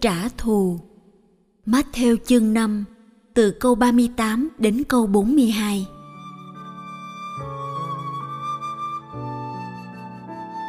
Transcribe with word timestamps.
Trả 0.00 0.28
thù. 0.38 0.80
Matthew 1.66 2.16
chương 2.26 2.54
5 2.54 2.84
từ 3.34 3.50
câu 3.60 3.74
38 3.74 4.48
đến 4.58 4.82
câu 4.88 5.06
42 5.06 5.86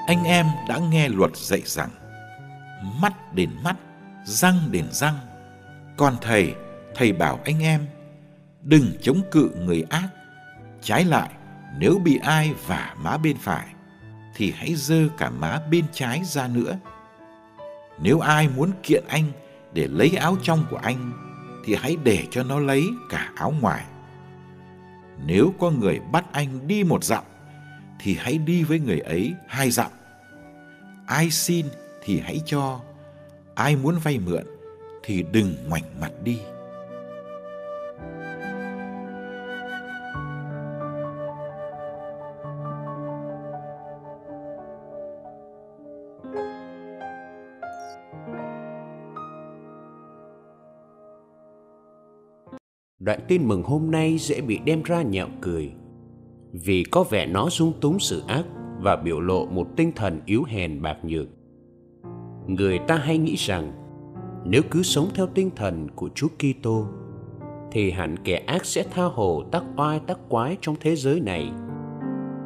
Anh 0.07 0.23
em 0.23 0.45
đã 0.69 0.77
nghe 0.77 1.09
luật 1.09 1.38
dạy 1.38 1.61
rằng 1.65 1.89
Mắt 3.01 3.33
đến 3.35 3.49
mắt, 3.63 3.75
răng 4.25 4.59
đến 4.71 4.85
răng. 4.91 5.17
Còn 5.97 6.16
thầy, 6.21 6.55
thầy 6.95 7.13
bảo 7.13 7.39
anh 7.45 7.59
em 7.59 7.85
Đừng 8.61 8.91
chống 9.01 9.21
cự 9.31 9.49
người 9.66 9.83
ác. 9.89 10.07
Trái 10.81 11.05
lại, 11.05 11.29
nếu 11.77 12.00
bị 12.03 12.19
ai 12.23 12.53
vả 12.67 12.95
má 13.03 13.17
bên 13.17 13.38
phải 13.38 13.67
Thì 14.35 14.53
hãy 14.56 14.75
dơ 14.75 15.07
cả 15.17 15.29
má 15.29 15.61
bên 15.72 15.85
trái 15.94 16.22
ra 16.25 16.47
nữa 16.47 16.77
nếu 18.01 18.19
ai 18.19 18.50
muốn 18.56 18.72
kiện 18.84 19.03
anh 19.07 19.23
để 19.73 19.88
lấy 19.88 20.09
áo 20.09 20.38
trong 20.44 20.66
của 20.69 20.78
anh 20.78 21.12
thì 21.66 21.75
hãy 21.75 21.97
để 22.03 22.28
cho 22.31 22.44
nó 22.44 22.59
lấy 22.59 22.89
cả 23.09 23.31
áo 23.35 23.53
ngoài. 23.62 23.85
Nếu 25.25 25.53
có 25.59 25.72
người 25.72 26.00
bắt 26.12 26.25
anh 26.31 26.67
đi 26.67 26.84
một 26.84 27.03
dặm 27.03 27.23
thì 28.00 28.16
hãy 28.19 28.38
đi 28.38 28.63
với 28.63 28.79
người 28.79 29.00
ấy 29.00 29.34
hai 29.47 29.72
dặm. 29.72 29.91
Ai 31.06 31.31
xin 31.31 31.66
thì 32.03 32.19
hãy 32.19 32.41
cho, 32.45 32.79
ai 33.56 33.75
muốn 33.75 33.97
vay 34.03 34.19
mượn 34.19 34.44
thì 35.03 35.25
đừng 35.31 35.56
ngoảnh 35.68 36.01
mặt 36.01 36.12
đi. 36.23 36.39
Đoạn 53.03 53.19
tin 53.28 53.47
mừng 53.47 53.63
hôm 53.63 53.91
nay 53.91 54.17
dễ 54.17 54.41
bị 54.41 54.59
đem 54.66 54.84
ra 54.84 55.01
nhạo 55.01 55.28
cười. 55.41 55.72
Vì 56.51 56.84
có 56.84 57.03
vẻ 57.03 57.25
nó 57.25 57.50
dung 57.50 57.73
túng 57.81 58.00
sự 58.00 58.23
ác 58.28 58.45
Và 58.81 58.95
biểu 58.95 59.19
lộ 59.19 59.45
một 59.45 59.67
tinh 59.75 59.91
thần 59.95 60.19
yếu 60.25 60.44
hèn 60.44 60.81
bạc 60.81 60.97
nhược. 61.03 61.28
Người 62.47 62.79
ta 62.88 62.95
hay 62.95 63.17
nghĩ 63.17 63.35
rằng, 63.35 63.72
Nếu 64.45 64.62
cứ 64.72 64.84
sống 64.84 65.09
theo 65.16 65.28
tinh 65.28 65.50
thần 65.56 65.88
của 65.95 66.09
Chúa 66.16 66.28
Kitô, 66.28 66.85
Thì 67.72 67.91
hẳn 67.91 68.16
kẻ 68.23 68.35
ác 68.35 68.66
sẽ 68.66 68.84
tha 68.91 69.03
hồ 69.03 69.44
tác 69.51 69.63
oai 69.78 70.00
tác 70.00 70.29
quái 70.29 70.57
trong 70.62 70.75
thế 70.79 70.95
giới 70.95 71.19
này. 71.19 71.51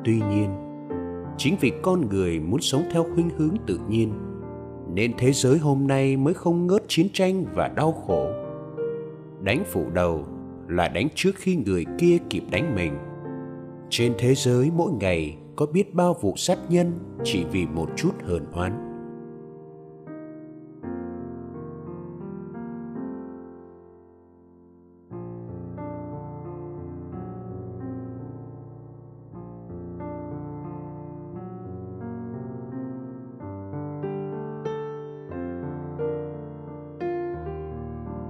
Tuy 0.05 0.21
nhiên, 0.29 0.49
Chính 1.37 1.55
vì 1.61 1.71
con 1.81 2.09
người 2.09 2.39
muốn 2.39 2.61
sống 2.61 2.83
theo 2.91 3.05
khuynh 3.13 3.29
hướng 3.37 3.55
tự 3.67 3.79
nhiên, 3.89 4.13
Nên 4.93 5.13
thế 5.17 5.31
giới 5.31 5.57
hôm 5.57 5.87
nay 5.87 6.17
mới 6.17 6.33
không 6.33 6.67
ngớt 6.67 6.83
chiến 6.87 7.07
tranh 7.13 7.45
và 7.53 7.67
đau 7.67 7.91
khổ. 7.91 8.27
Đánh 9.41 9.63
phủ 9.65 9.89
đầu 9.93 10.25
là 10.67 10.87
đánh 10.87 11.07
trước 11.15 11.35
khi 11.35 11.55
người 11.55 11.85
kia 11.97 12.17
kịp 12.29 12.43
đánh 12.51 12.75
mình. 12.75 12.97
Trên 13.89 14.13
thế 14.17 14.35
giới 14.35 14.71
mỗi 14.75 14.91
ngày 14.91 15.37
có 15.55 15.65
biết 15.65 15.93
bao 15.93 16.15
vụ 16.21 16.33
sát 16.37 16.57
nhân 16.69 16.99
chỉ 17.23 17.45
vì 17.51 17.65
một 17.65 17.89
chút 17.95 18.11
hờn 18.23 18.45
oán. 18.51 18.81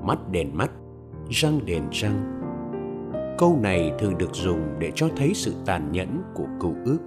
Mắt 0.08 0.30
đèn 0.32 0.58
mắt 0.58 0.72
răng 1.30 1.60
đèn 1.66 1.84
răng. 1.92 2.42
Câu 3.38 3.60
này 3.62 3.92
thường 4.00 4.18
được 4.18 4.34
dùng 4.34 4.76
để 4.80 4.92
cho 4.96 5.08
thấy 5.18 5.32
sự 5.34 5.54
tàn 5.66 5.92
nhẫn 5.92 6.22
của 6.34 6.46
cựu 6.60 6.74
ước. 6.86 7.00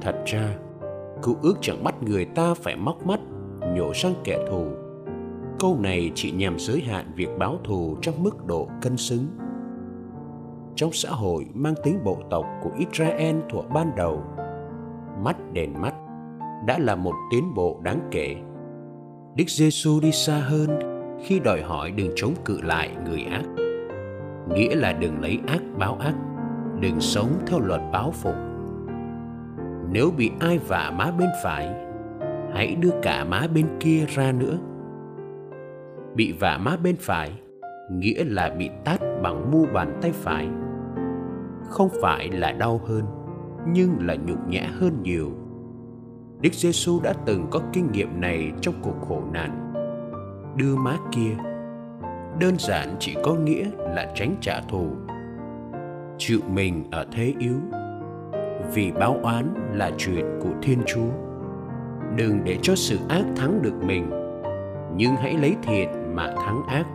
Thật 0.00 0.22
ra, 0.26 0.56
cựu 1.22 1.36
ước 1.42 1.54
chẳng 1.60 1.84
bắt 1.84 2.02
người 2.02 2.24
ta 2.24 2.54
phải 2.54 2.76
móc 2.76 3.06
mắt, 3.06 3.20
nhổ 3.74 3.92
răng 3.94 4.14
kẻ 4.24 4.38
thù. 4.50 4.66
Câu 5.60 5.78
này 5.80 6.12
chỉ 6.14 6.30
nhằm 6.30 6.58
giới 6.58 6.80
hạn 6.80 7.12
việc 7.16 7.28
báo 7.38 7.58
thù 7.64 7.96
trong 8.02 8.22
mức 8.22 8.46
độ 8.46 8.68
cân 8.82 8.96
xứng. 8.96 9.26
Trong 10.76 10.92
xã 10.92 11.10
hội 11.10 11.46
mang 11.54 11.74
tính 11.84 11.98
bộ 12.04 12.18
tộc 12.30 12.46
của 12.62 12.70
Israel 12.78 13.36
thuở 13.50 13.62
ban 13.62 13.90
đầu, 13.96 14.22
mắt 15.22 15.36
đèn 15.52 15.80
mắt 15.80 15.94
đã 16.66 16.78
là 16.78 16.96
một 16.96 17.14
tiến 17.30 17.54
bộ 17.54 17.80
đáng 17.82 18.08
kể. 18.10 18.36
Đức 19.36 19.44
Giêsu 19.48 20.00
đi 20.00 20.12
xa 20.12 20.38
hơn 20.38 20.93
khi 21.24 21.40
đòi 21.40 21.62
hỏi 21.62 21.90
đừng 21.90 22.10
chống 22.16 22.34
cự 22.44 22.60
lại 22.60 22.90
người 23.04 23.22
ác. 23.22 23.44
Nghĩa 24.54 24.74
là 24.74 24.92
đừng 24.92 25.20
lấy 25.20 25.38
ác 25.46 25.62
báo 25.78 25.96
ác, 26.00 26.14
đừng 26.80 27.00
sống 27.00 27.32
theo 27.46 27.60
luật 27.60 27.80
báo 27.92 28.10
phục 28.10 28.34
nếu 29.94 30.10
bị 30.16 30.30
ai 30.40 30.58
vả 30.58 30.92
má 30.98 31.10
bên 31.18 31.28
phải, 31.42 31.74
hãy 32.52 32.74
đưa 32.74 32.90
cả 33.02 33.24
má 33.24 33.46
bên 33.54 33.66
kia 33.80 34.06
ra 34.08 34.32
nữa. 34.32 34.58
Bị 36.14 36.32
vả 36.32 36.58
má 36.58 36.76
bên 36.82 36.96
phải, 37.00 37.32
nghĩa 37.90 38.24
là 38.24 38.54
bị 38.58 38.70
tát 38.84 39.00
bằng 39.22 39.50
mu 39.50 39.66
bàn 39.74 39.98
tay 40.02 40.12
phải. 40.12 40.48
Không 41.68 41.88
phải 42.02 42.28
là 42.28 42.52
đau 42.52 42.80
hơn, 42.86 43.04
nhưng 43.68 43.90
là 44.00 44.14
nhục 44.14 44.48
nhã 44.48 44.70
hơn 44.80 45.02
nhiều. 45.02 45.32
Đức 46.40 46.54
Giêsu 46.54 47.00
đã 47.02 47.12
từng 47.26 47.46
có 47.50 47.60
kinh 47.72 47.92
nghiệm 47.92 48.20
này 48.20 48.52
trong 48.60 48.74
cuộc 48.82 48.96
khổ 49.08 49.22
nạn 49.32 49.63
đưa 50.56 50.76
má 50.76 50.96
kia. 51.12 51.36
Đơn 52.38 52.54
giản 52.58 52.96
chỉ 52.98 53.16
có 53.22 53.34
nghĩa 53.34 53.70
là 53.78 54.12
tránh 54.14 54.36
trả 54.40 54.60
thù. 54.60 54.86
Chịu 56.18 56.40
mình 56.48 56.84
ở 56.90 57.06
thế 57.12 57.34
yếu, 57.38 57.56
vì 58.74 58.92
báo 58.92 59.20
oán 59.22 59.54
là 59.72 59.90
chuyện 59.98 60.24
của 60.42 60.50
thiên 60.62 60.78
chúa. 60.86 61.10
Đừng 62.16 62.44
để 62.44 62.58
cho 62.62 62.74
sự 62.74 62.98
ác 63.08 63.24
thắng 63.36 63.62
được 63.62 63.74
mình, 63.86 64.10
nhưng 64.96 65.16
hãy 65.16 65.34
lấy 65.34 65.56
thiện 65.62 65.88
mà 66.14 66.26
thắng 66.26 66.62
ác. 66.66 66.86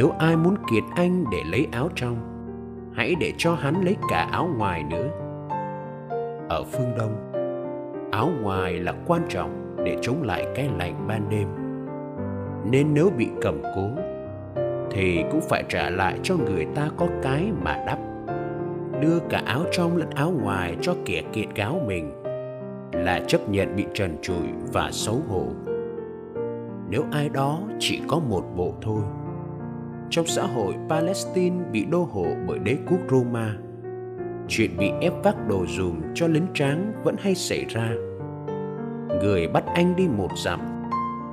Nếu 0.00 0.12
ai 0.18 0.36
muốn 0.36 0.56
kiệt 0.70 0.82
anh 0.94 1.24
để 1.32 1.42
lấy 1.44 1.66
áo 1.72 1.88
trong, 1.94 2.16
Hãy 2.94 3.14
để 3.20 3.32
cho 3.38 3.54
hắn 3.54 3.84
lấy 3.84 3.96
cả 4.10 4.28
áo 4.32 4.50
ngoài 4.58 4.82
nữa. 4.90 5.08
Ở 6.48 6.64
phương 6.72 6.94
Đông, 6.98 7.32
Áo 8.12 8.30
ngoài 8.42 8.72
là 8.72 8.94
quan 9.06 9.22
trọng 9.28 9.76
để 9.84 9.98
chống 10.02 10.22
lại 10.22 10.46
cái 10.54 10.68
lạnh 10.78 11.04
ban 11.08 11.28
đêm. 11.30 11.48
Nên 12.70 12.94
nếu 12.94 13.10
bị 13.16 13.28
cầm 13.42 13.62
cố, 13.76 13.88
thì 14.90 15.24
cũng 15.30 15.40
phải 15.40 15.64
trả 15.68 15.90
lại 15.90 16.18
cho 16.22 16.36
người 16.36 16.66
ta 16.74 16.88
có 16.96 17.06
cái 17.22 17.52
mà 17.62 17.84
đắp. 17.86 17.98
Đưa 19.00 19.18
cả 19.28 19.42
áo 19.46 19.64
trong 19.72 19.96
lẫn 19.96 20.10
áo 20.10 20.32
ngoài 20.42 20.76
cho 20.80 20.94
kẻ 21.04 21.22
kiệt 21.32 21.46
cáo 21.54 21.80
mình 21.86 22.22
là 22.92 23.20
chấp 23.26 23.48
nhận 23.48 23.76
bị 23.76 23.84
trần 23.94 24.16
trụi 24.22 24.48
và 24.72 24.90
xấu 24.92 25.16
hổ. 25.28 25.46
Nếu 26.90 27.02
ai 27.12 27.28
đó 27.28 27.60
chỉ 27.78 28.02
có 28.08 28.18
một 28.18 28.42
bộ 28.56 28.74
thôi 28.82 29.02
trong 30.10 30.26
xã 30.26 30.42
hội 30.42 30.74
palestine 30.88 31.56
bị 31.72 31.84
đô 31.84 32.08
hộ 32.12 32.26
bởi 32.46 32.58
đế 32.58 32.76
quốc 32.90 32.98
roma. 33.10 33.54
Chuyện 34.48 34.70
bị 34.78 34.90
ép 35.00 35.12
vác 35.24 35.48
đồ 35.48 35.66
dùm 35.66 36.00
cho 36.14 36.26
lính 36.26 36.46
tráng 36.54 36.92
vẫn 37.04 37.16
hay 37.18 37.34
xảy 37.34 37.64
ra. 37.68 37.90
Người 39.20 39.48
bắt 39.48 39.64
anh 39.74 39.96
đi 39.96 40.08
một 40.08 40.28
dặm, 40.44 40.60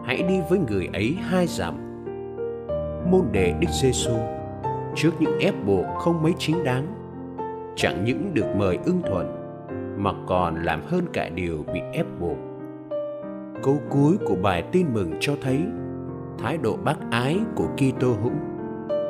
hãy 0.05 0.23
đi 0.23 0.39
với 0.49 0.59
người 0.59 0.89
ấy 0.93 1.17
hai 1.21 1.47
dặm. 1.47 1.75
Môn 3.11 3.21
đệ 3.31 3.53
đức 3.59 3.67
giê 3.81 3.91
xu 3.91 4.19
trước 4.95 5.11
những 5.19 5.39
ép 5.39 5.53
buộc 5.65 5.85
không 5.97 6.23
mấy 6.23 6.33
chính 6.37 6.63
đáng, 6.63 6.87
chẳng 7.75 8.03
những 8.05 8.33
được 8.33 8.55
mời 8.57 8.77
ưng 8.85 9.01
thuận, 9.01 9.27
mà 9.97 10.11
còn 10.27 10.63
làm 10.63 10.81
hơn 10.85 11.05
cả 11.13 11.29
điều 11.29 11.65
bị 11.73 11.79
ép 11.93 12.05
buộc. 12.19 12.37
Câu 13.63 13.77
cuối 13.89 14.17
của 14.25 14.35
bài 14.35 14.63
tin 14.71 14.93
mừng 14.93 15.11
cho 15.19 15.33
thấy 15.41 15.59
thái 16.39 16.57
độ 16.57 16.77
bác 16.83 16.97
ái 17.11 17.39
của 17.55 17.67
Kitô 17.77 18.07
hữu 18.23 18.31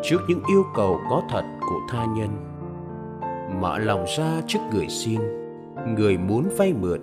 trước 0.04 0.22
những 0.28 0.42
yêu 0.50 0.66
cầu 0.76 1.00
có 1.10 1.24
thật 1.30 1.44
của 1.60 1.80
tha 1.90 2.06
nhân. 2.06 2.30
Mở 3.62 3.78
lòng 3.78 4.06
ra 4.18 4.42
trước 4.48 4.60
người 4.74 4.88
xin, 4.90 5.22
người 5.96 6.18
muốn 6.18 6.50
vay 6.58 6.74
mượn. 6.74 7.00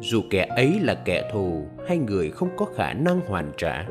Dù 0.00 0.20
kẻ 0.30 0.46
ấy 0.56 0.80
là 0.80 0.94
kẻ 1.04 1.30
thù 1.32 1.66
hay 1.88 1.98
người 1.98 2.30
không 2.30 2.48
có 2.56 2.66
khả 2.74 2.92
năng 2.92 3.20
hoàn 3.28 3.52
trả. 3.56 3.86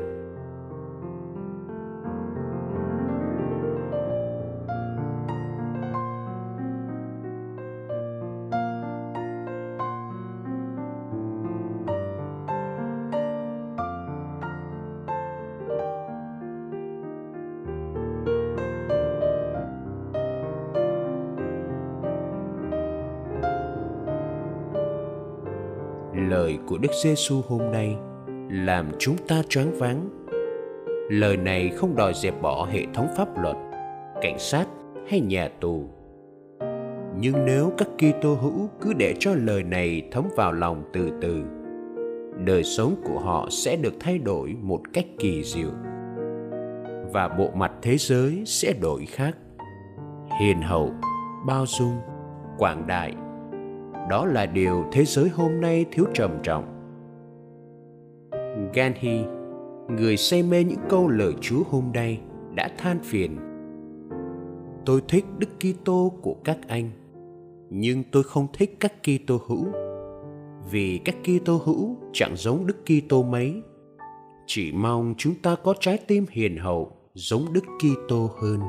Lời 26.36 26.58
của 26.66 26.78
Đức 26.78 26.92
Giêsu 27.02 27.40
hôm 27.48 27.72
nay 27.72 27.96
làm 28.50 28.90
chúng 28.98 29.16
ta 29.28 29.42
choáng 29.48 29.78
váng. 29.78 30.08
Lời 31.10 31.36
này 31.36 31.68
không 31.68 31.96
đòi 31.96 32.12
dẹp 32.14 32.42
bỏ 32.42 32.64
hệ 32.64 32.84
thống 32.94 33.08
pháp 33.16 33.38
luật, 33.38 33.56
cảnh 34.22 34.38
sát 34.38 34.66
hay 35.08 35.20
nhà 35.20 35.48
tù. 35.60 35.84
Nhưng 37.18 37.44
nếu 37.44 37.72
các 37.78 37.88
Kitô 37.98 38.34
hữu 38.34 38.68
cứ 38.80 38.92
để 38.92 39.14
cho 39.20 39.34
lời 39.34 39.62
này 39.62 40.08
thấm 40.12 40.24
vào 40.36 40.52
lòng 40.52 40.84
từ 40.92 41.10
từ, 41.20 41.44
đời 42.44 42.64
sống 42.64 42.94
của 43.04 43.18
họ 43.18 43.48
sẽ 43.50 43.76
được 43.76 43.94
thay 44.00 44.18
đổi 44.18 44.56
một 44.62 44.80
cách 44.92 45.06
kỳ 45.18 45.42
diệu 45.42 45.70
và 47.12 47.28
bộ 47.28 47.50
mặt 47.54 47.72
thế 47.82 47.96
giới 47.96 48.42
sẽ 48.46 48.72
đổi 48.80 49.06
khác. 49.06 49.36
Hiền 50.40 50.62
hậu, 50.62 50.92
bao 51.46 51.64
dung, 51.66 51.96
quảng 52.58 52.86
đại 52.86 53.14
đó 54.10 54.26
là 54.26 54.46
điều 54.46 54.84
thế 54.92 55.04
giới 55.04 55.28
hôm 55.28 55.60
nay 55.60 55.86
thiếu 55.92 56.04
trầm 56.14 56.38
trọng 56.42 56.76
Gandhi, 58.74 59.24
người 59.88 60.16
say 60.16 60.42
mê 60.42 60.64
những 60.64 60.80
câu 60.88 61.08
lời 61.08 61.32
Chúa 61.40 61.62
hôm 61.70 61.84
nay, 61.94 62.20
đã 62.54 62.68
than 62.78 62.98
phiền. 63.02 63.36
Tôi 64.86 65.02
thích 65.08 65.24
Đức 65.38 65.48
Kitô 65.60 66.12
của 66.22 66.36
các 66.44 66.58
anh, 66.68 66.90
nhưng 67.70 68.02
tôi 68.12 68.22
không 68.22 68.46
thích 68.52 68.76
các 68.80 68.92
Kitô 69.02 69.40
hữu, 69.46 69.66
vì 70.70 71.00
các 71.04 71.16
Kitô 71.24 71.60
hữu 71.64 71.96
chẳng 72.12 72.36
giống 72.36 72.66
Đức 72.66 72.76
Kitô 72.84 73.22
mấy. 73.22 73.62
Chỉ 74.46 74.72
mong 74.72 75.14
chúng 75.18 75.34
ta 75.42 75.56
có 75.64 75.74
trái 75.80 75.98
tim 76.06 76.26
hiền 76.30 76.56
hậu 76.56 76.92
giống 77.14 77.52
Đức 77.52 77.64
Kitô 77.78 78.30
hơn. 78.42 78.60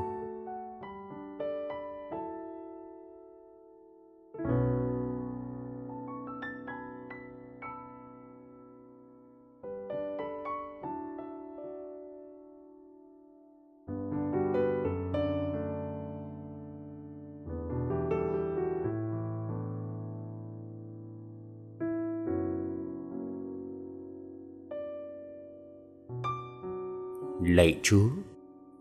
Lạy 27.42 27.80
Chúa, 27.82 28.08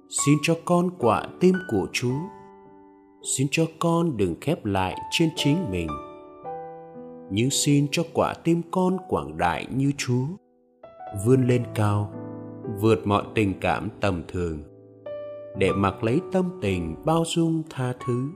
xin 0.10 0.38
cho 0.42 0.56
con 0.66 0.90
quả 1.00 1.28
tim 1.40 1.56
của 1.72 1.88
Chúa. 1.94 2.20
Xin 3.38 3.48
cho 3.52 3.66
con 3.80 4.18
đừng 4.18 4.36
khép 4.42 4.66
lại 4.66 4.96
trên 5.12 5.30
chính 5.36 5.72
mình. 5.72 5.88
Nhưng 7.32 7.50
xin 7.50 7.88
cho 7.92 8.04
quả 8.14 8.34
tim 8.44 8.62
con 8.72 8.98
quảng 9.08 9.38
đại 9.38 9.68
như 9.76 9.92
Chúa, 9.98 10.26
vươn 11.26 11.48
lên 11.48 11.64
cao, 11.76 12.12
vượt 12.82 13.08
mọi 13.08 13.24
tình 13.36 13.54
cảm 13.62 13.90
tầm 14.02 14.24
thường, 14.28 14.64
để 15.58 15.72
mặc 15.72 16.04
lấy 16.04 16.22
tâm 16.32 16.60
tình 16.62 16.96
bao 17.06 17.24
dung 17.26 17.64
tha 17.70 17.94
thứ. 18.06 18.30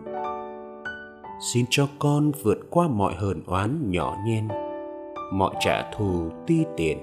Xin 1.54 1.66
cho 1.70 1.88
con 2.00 2.32
vượt 2.44 2.58
qua 2.70 2.88
mọi 2.88 3.14
hờn 3.16 3.44
oán 3.46 3.92
nhỏ 3.92 4.18
nhen, 4.26 4.48
mọi 5.34 5.56
trả 5.60 5.92
thù 5.92 6.30
ti 6.48 6.66
tiện 6.78 6.98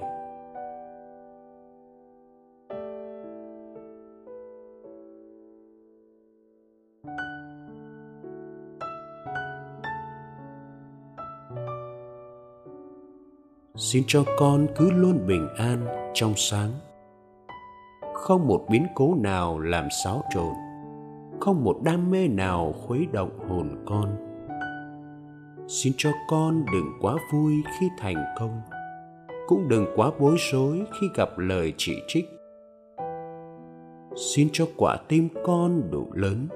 xin 13.91 14.03
cho 14.07 14.23
con 14.37 14.67
cứ 14.75 14.91
luôn 14.91 15.27
bình 15.27 15.47
an 15.57 15.85
trong 16.13 16.33
sáng. 16.35 16.71
Không 18.13 18.47
một 18.47 18.65
biến 18.71 18.85
cố 18.95 19.15
nào 19.15 19.59
làm 19.59 19.87
xáo 20.03 20.23
trộn. 20.33 20.53
Không 21.39 21.63
một 21.63 21.79
đam 21.83 22.11
mê 22.11 22.27
nào 22.27 22.73
khuấy 22.73 23.07
động 23.11 23.39
hồn 23.49 23.83
con. 23.85 24.15
Xin 25.67 25.93
cho 25.97 26.11
con 26.29 26.65
đừng 26.73 26.91
quá 27.01 27.15
vui 27.33 27.53
khi 27.79 27.89
thành 27.99 28.25
công. 28.39 28.61
Cũng 29.47 29.67
đừng 29.67 29.85
quá 29.95 30.11
bối 30.19 30.35
rối 30.51 30.85
khi 30.99 31.07
gặp 31.15 31.29
lời 31.37 31.73
chỉ 31.77 31.95
trích. 32.07 32.25
Xin 34.15 34.49
cho 34.51 34.65
quả 34.77 34.97
tim 35.07 35.29
con 35.43 35.81
đủ 35.91 36.07
lớn 36.13 36.47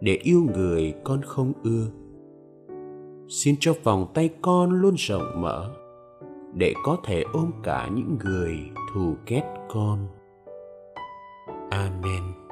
để 0.00 0.18
yêu 0.22 0.46
người 0.54 0.94
con 1.04 1.20
không 1.22 1.52
ưa. 1.62 1.86
Xin 3.28 3.54
cho 3.60 3.72
vòng 3.84 4.06
tay 4.14 4.30
con 4.42 4.70
luôn 4.70 4.94
rộng 4.98 5.42
mở 5.42 5.74
để 6.54 6.74
có 6.84 6.96
thể 7.04 7.24
ôm 7.32 7.52
cả 7.62 7.88
những 7.94 8.18
người 8.24 8.58
thù 8.94 9.16
ghét 9.26 9.42
con. 9.68 10.08
Amen. 11.70 12.47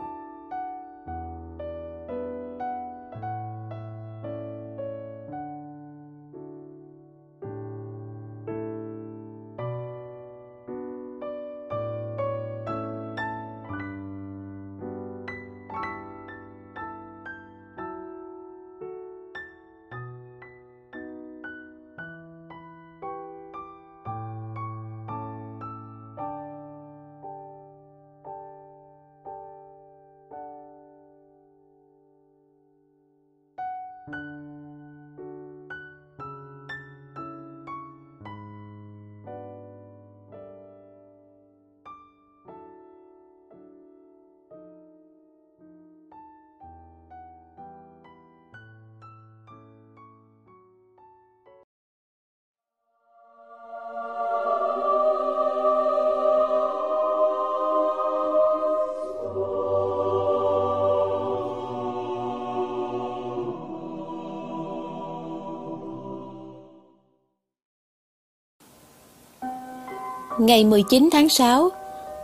Ngày 70.46 70.64
19 70.64 71.08
tháng 71.12 71.28
6, 71.28 71.70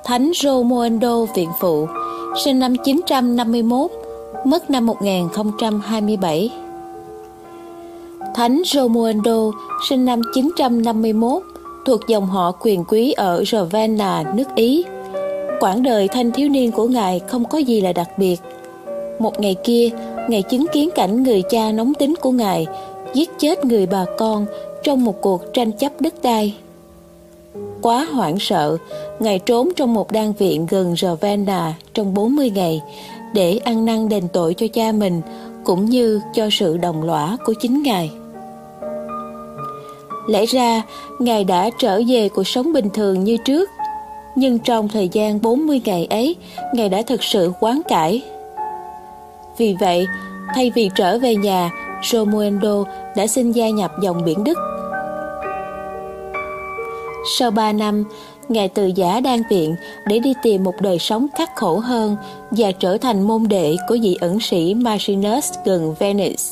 Thánh 0.05 0.31
Romualdo 0.35 1.25
Viện 1.25 1.49
Phụ, 1.61 1.87
sinh 2.45 2.59
năm 2.59 2.77
951, 2.85 3.91
mất 4.45 4.71
năm 4.71 4.87
1027. 4.87 6.51
Thánh 8.35 8.63
Romualdo, 8.67 9.51
sinh 9.89 10.05
năm 10.05 10.21
951, 10.35 11.43
thuộc 11.87 12.01
dòng 12.09 12.27
họ 12.27 12.53
quyền 12.61 12.85
quý 12.85 13.13
ở 13.13 13.45
Ravenna, 13.47 14.25
nước 14.35 14.55
Ý. 14.55 14.85
Quãng 15.61 15.83
đời 15.83 16.09
thanh 16.09 16.31
thiếu 16.31 16.49
niên 16.49 16.73
của 16.73 16.89
Ngài 16.89 17.21
không 17.29 17.45
có 17.45 17.59
gì 17.59 17.81
là 17.81 17.93
đặc 17.93 18.09
biệt. 18.19 18.41
Một 19.19 19.41
ngày 19.41 19.57
kia, 19.65 19.89
Ngài 20.29 20.43
chứng 20.43 20.67
kiến 20.73 20.89
cảnh 20.95 21.23
người 21.23 21.43
cha 21.43 21.73
nóng 21.73 21.95
tính 21.95 22.15
của 22.21 22.31
Ngài 22.31 22.67
giết 23.15 23.31
chết 23.39 23.65
người 23.65 23.87
bà 23.87 24.05
con 24.19 24.47
trong 24.83 25.05
một 25.05 25.21
cuộc 25.21 25.43
tranh 25.55 25.73
chấp 25.73 26.01
đất 26.01 26.15
đai. 26.23 26.55
Quá 27.83 28.07
hoảng 28.13 28.39
sợ, 28.39 28.77
Ngài 29.21 29.39
trốn 29.39 29.69
trong 29.77 29.95
một 29.95 30.13
đan 30.13 30.33
viện 30.33 30.67
gần 30.71 30.95
Ravenna 30.97 31.75
trong 31.95 32.15
40 32.15 32.51
ngày 32.51 32.83
để 33.35 33.61
ăn 33.65 33.85
năn 33.85 34.09
đền 34.09 34.29
tội 34.33 34.55
cho 34.55 34.67
cha 34.73 34.93
mình 34.93 35.21
cũng 35.65 35.85
như 35.85 36.21
cho 36.35 36.49
sự 36.53 36.77
đồng 36.77 37.03
lõa 37.03 37.37
của 37.45 37.55
chính 37.61 37.83
Ngài. 37.83 38.11
Lẽ 40.29 40.47
ra, 40.47 40.83
Ngài 41.19 41.45
đã 41.45 41.71
trở 41.79 42.01
về 42.09 42.29
cuộc 42.29 42.49
sống 42.49 42.73
bình 42.73 42.91
thường 42.95 43.25
như 43.25 43.37
trước, 43.37 43.71
nhưng 44.37 44.59
trong 44.59 44.89
thời 44.89 45.09
gian 45.09 45.43
40 45.43 45.81
ngày 45.85 46.07
ấy, 46.11 46.37
Ngài 46.75 46.89
đã 46.89 47.03
thực 47.03 47.23
sự 47.23 47.53
quán 47.61 47.81
cải. 47.89 48.23
Vì 49.59 49.77
vậy, 49.81 50.07
thay 50.55 50.73
vì 50.75 50.91
trở 50.95 51.19
về 51.19 51.37
nhà, 51.37 51.71
Romualdo 52.03 52.85
đã 53.17 53.27
xin 53.27 53.53
gia 53.53 53.71
nhập 53.71 53.93
dòng 54.03 54.25
biển 54.25 54.45
Đức. 54.45 54.72
Sau 57.25 57.51
3 57.51 57.73
năm, 57.73 58.05
Ngài 58.49 58.69
từ 58.69 58.87
giả 58.95 59.21
đan 59.21 59.43
viện 59.51 59.75
để 60.07 60.19
đi 60.19 60.35
tìm 60.43 60.65
một 60.65 60.75
đời 60.81 60.99
sống 60.99 61.27
khắc 61.39 61.57
khổ 61.57 61.79
hơn 61.79 62.17
và 62.51 62.73
trở 62.73 62.99
thành 62.99 63.23
môn 63.23 63.49
đệ 63.49 63.77
của 63.89 63.97
vị 64.03 64.17
ẩn 64.21 64.41
sĩ 64.41 64.75
Marcinus 64.75 65.53
gần 65.65 65.95
Venice. 65.99 66.43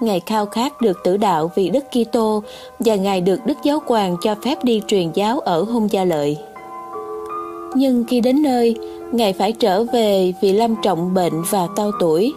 Ngài 0.00 0.20
khao 0.20 0.46
khát 0.46 0.80
được 0.80 0.98
tử 1.04 1.16
đạo 1.16 1.50
vì 1.54 1.70
Đức 1.70 1.84
Kitô 1.90 2.42
và 2.78 2.96
Ngài 2.96 3.20
được 3.20 3.46
Đức 3.46 3.58
Giáo 3.62 3.82
Hoàng 3.86 4.16
cho 4.22 4.34
phép 4.44 4.64
đi 4.64 4.82
truyền 4.86 5.12
giáo 5.14 5.40
ở 5.40 5.62
Hung 5.62 5.90
Gia 5.90 6.04
Lợi. 6.04 6.38
Nhưng 7.74 8.04
khi 8.08 8.20
đến 8.20 8.42
nơi, 8.42 8.76
Ngài 9.12 9.32
phải 9.32 9.52
trở 9.52 9.84
về 9.84 10.32
vì 10.42 10.52
lâm 10.52 10.74
trọng 10.82 11.14
bệnh 11.14 11.42
và 11.50 11.66
cao 11.76 11.90
tuổi. 12.00 12.32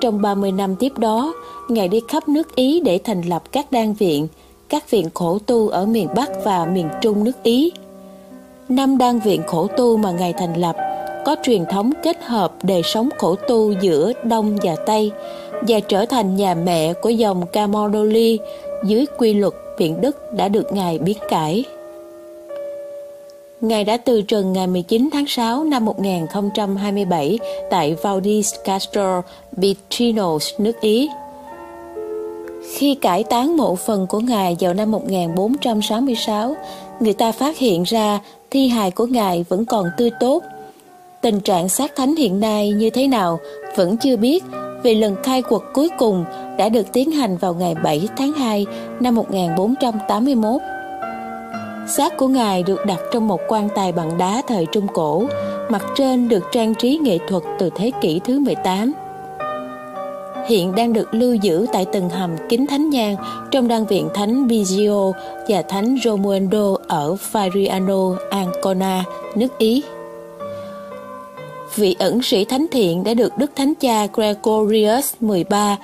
Trong 0.00 0.22
30 0.22 0.52
năm 0.52 0.76
tiếp 0.76 0.92
đó, 0.98 1.34
Ngài 1.68 1.88
đi 1.88 2.00
khắp 2.08 2.28
nước 2.28 2.54
Ý 2.54 2.80
để 2.80 2.98
thành 3.04 3.22
lập 3.22 3.42
các 3.52 3.72
đan 3.72 3.92
viện, 3.92 4.28
các 4.70 4.90
viện 4.90 5.08
khổ 5.14 5.38
tu 5.46 5.68
ở 5.68 5.86
miền 5.86 6.08
Bắc 6.14 6.30
và 6.44 6.64
miền 6.64 6.88
Trung 7.00 7.24
nước 7.24 7.42
Ý. 7.42 7.72
Năm 8.68 8.98
đan 8.98 9.18
viện 9.18 9.42
khổ 9.46 9.66
tu 9.66 9.96
mà 9.96 10.10
Ngài 10.10 10.32
thành 10.32 10.54
lập 10.54 10.76
có 11.24 11.36
truyền 11.42 11.64
thống 11.66 11.92
kết 12.02 12.16
hợp 12.22 12.52
đời 12.62 12.82
sống 12.82 13.08
khổ 13.18 13.34
tu 13.34 13.72
giữa 13.72 14.12
Đông 14.24 14.58
và 14.62 14.76
Tây 14.86 15.10
và 15.68 15.80
trở 15.80 16.06
thành 16.06 16.36
nhà 16.36 16.54
mẹ 16.54 16.92
của 16.92 17.10
dòng 17.10 17.46
Camaldoli 17.46 18.38
dưới 18.84 19.06
quy 19.18 19.34
luật 19.34 19.54
viện 19.78 20.00
Đức 20.00 20.34
đã 20.34 20.48
được 20.48 20.72
Ngài 20.72 20.98
biến 20.98 21.18
cải. 21.28 21.64
Ngài 23.60 23.84
đã 23.84 23.96
từ 23.96 24.22
trần 24.22 24.52
ngày 24.52 24.66
19 24.66 25.08
tháng 25.12 25.26
6 25.26 25.64
năm 25.64 25.84
1027 25.84 27.38
tại 27.70 27.96
Valdis 28.02 28.54
Castro, 28.64 29.22
Bitrinos, 29.52 30.54
nước 30.58 30.80
Ý. 30.80 31.08
Khi 32.76 32.94
cải 32.94 33.24
táng 33.24 33.56
mộ 33.56 33.76
phần 33.76 34.06
của 34.06 34.20
Ngài 34.20 34.56
vào 34.60 34.74
năm 34.74 34.90
1466, 34.90 36.54
người 37.00 37.12
ta 37.12 37.32
phát 37.32 37.58
hiện 37.58 37.82
ra 37.82 38.18
thi 38.50 38.68
hài 38.68 38.90
của 38.90 39.06
Ngài 39.06 39.44
vẫn 39.48 39.64
còn 39.64 39.86
tươi 39.96 40.10
tốt. 40.20 40.42
Tình 41.20 41.40
trạng 41.40 41.68
xác 41.68 41.96
thánh 41.96 42.16
hiện 42.16 42.40
nay 42.40 42.70
như 42.70 42.90
thế 42.90 43.06
nào 43.06 43.38
vẫn 43.76 43.96
chưa 43.96 44.16
biết 44.16 44.44
vì 44.82 44.94
lần 44.94 45.16
khai 45.22 45.42
quật 45.42 45.62
cuối 45.72 45.88
cùng 45.98 46.24
đã 46.58 46.68
được 46.68 46.92
tiến 46.92 47.10
hành 47.10 47.36
vào 47.36 47.54
ngày 47.54 47.74
7 47.84 48.08
tháng 48.16 48.32
2 48.32 48.66
năm 49.00 49.14
1481. 49.14 50.60
Xác 51.88 52.16
của 52.16 52.28
Ngài 52.28 52.62
được 52.62 52.86
đặt 52.86 52.98
trong 53.12 53.28
một 53.28 53.40
quan 53.48 53.68
tài 53.74 53.92
bằng 53.92 54.18
đá 54.18 54.42
thời 54.48 54.66
Trung 54.72 54.86
Cổ, 54.94 55.24
mặt 55.68 55.86
trên 55.96 56.28
được 56.28 56.44
trang 56.52 56.74
trí 56.74 56.98
nghệ 57.02 57.18
thuật 57.28 57.42
từ 57.58 57.70
thế 57.76 57.90
kỷ 58.00 58.20
thứ 58.24 58.38
18. 58.38 58.92
Hiện 60.50 60.74
đang 60.74 60.92
được 60.92 61.14
lưu 61.14 61.34
giữ 61.34 61.66
tại 61.72 61.86
từng 61.92 62.08
hầm 62.08 62.30
kính 62.48 62.66
thánh 62.66 62.90
nhang 62.90 63.16
trong 63.50 63.68
đan 63.68 63.86
viện 63.86 64.08
Thánh 64.14 64.48
Biggio 64.48 65.12
và 65.48 65.62
Thánh 65.62 65.96
Romualdo 66.04 66.76
ở 66.88 67.16
Fariano, 67.32 68.16
Ancona, 68.30 69.04
nước 69.34 69.58
Ý. 69.58 69.82
Vị 71.74 71.96
ẩn 71.98 72.22
sĩ 72.22 72.44
thánh 72.44 72.66
thiện 72.70 73.04
đã 73.04 73.14
được 73.14 73.38
Đức 73.38 73.50
Thánh 73.56 73.74
Cha 73.74 74.06
Gregorius 74.12 75.14
13 75.20 75.76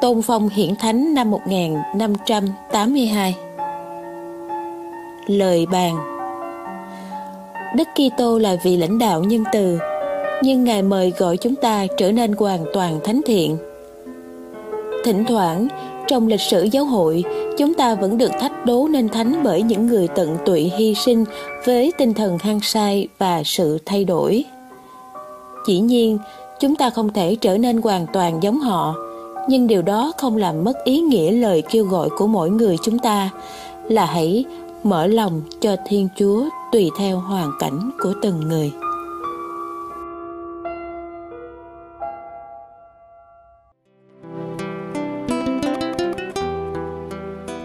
tôn 0.00 0.22
phong 0.22 0.48
hiển 0.48 0.76
thánh 0.76 1.14
năm 1.14 1.30
1582 1.30 3.34
lời 5.26 5.66
bàn 5.66 5.96
Đức 7.76 7.88
Kitô 7.94 8.38
là 8.38 8.56
vị 8.62 8.76
lãnh 8.76 8.98
đạo 8.98 9.22
nhân 9.22 9.44
từ 9.52 9.78
nhưng 10.42 10.64
Ngài 10.64 10.82
mời 10.82 11.12
gọi 11.18 11.36
chúng 11.36 11.54
ta 11.54 11.86
trở 11.96 12.12
nên 12.12 12.32
hoàn 12.32 12.64
toàn 12.72 13.00
thánh 13.04 13.20
thiện. 13.26 13.58
Thỉnh 15.04 15.24
thoảng, 15.28 15.68
trong 16.08 16.26
lịch 16.26 16.40
sử 16.40 16.62
giáo 16.62 16.84
hội, 16.84 17.24
chúng 17.58 17.74
ta 17.74 17.94
vẫn 17.94 18.18
được 18.18 18.30
thách 18.40 18.66
đố 18.66 18.88
nên 18.88 19.08
thánh 19.08 19.42
bởi 19.44 19.62
những 19.62 19.86
người 19.86 20.08
tận 20.08 20.36
tụy 20.46 20.60
hy 20.60 20.94
sinh 20.94 21.24
với 21.64 21.92
tinh 21.98 22.14
thần 22.14 22.38
hăng 22.38 22.60
say 22.60 23.08
và 23.18 23.42
sự 23.44 23.78
thay 23.86 24.04
đổi. 24.04 24.44
Chỉ 25.66 25.78
nhiên, 25.78 26.18
chúng 26.60 26.76
ta 26.76 26.90
không 26.90 27.12
thể 27.12 27.34
trở 27.34 27.58
nên 27.58 27.82
hoàn 27.82 28.06
toàn 28.12 28.42
giống 28.42 28.60
họ, 28.60 28.94
nhưng 29.48 29.66
điều 29.66 29.82
đó 29.82 30.12
không 30.16 30.36
làm 30.36 30.64
mất 30.64 30.84
ý 30.84 31.00
nghĩa 31.00 31.32
lời 31.32 31.62
kêu 31.70 31.84
gọi 31.84 32.08
của 32.18 32.26
mỗi 32.26 32.50
người 32.50 32.76
chúng 32.82 32.98
ta 32.98 33.30
là 33.88 34.04
hãy 34.04 34.44
mở 34.82 35.06
lòng 35.06 35.42
cho 35.60 35.76
Thiên 35.86 36.08
Chúa 36.16 36.44
tùy 36.72 36.90
theo 36.98 37.18
hoàn 37.18 37.50
cảnh 37.60 37.90
của 38.02 38.12
từng 38.22 38.40
người. 38.40 38.72